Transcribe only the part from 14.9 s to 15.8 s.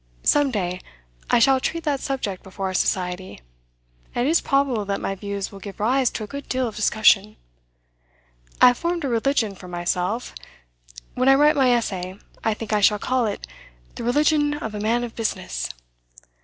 of Business."